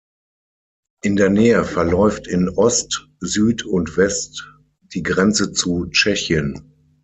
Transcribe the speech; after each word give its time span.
In 1.03 1.15
der 1.15 1.29
Nähe 1.29 1.63
verläuft 1.63 2.25
in 2.25 2.49
Ost, 2.49 3.07
Süd 3.19 3.63
und 3.67 3.97
West 3.97 4.51
die 4.95 5.03
Grenze 5.03 5.51
zu 5.51 5.89
Tschechien. 5.91 6.73